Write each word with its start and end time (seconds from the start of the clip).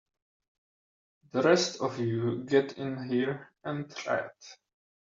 The 1.31 1.43
rest 1.43 1.79
of 1.79 1.99
you 1.99 2.43
get 2.45 2.79
in 2.79 3.07
here 3.07 3.51
and 3.63 3.85
riot! 4.07 4.57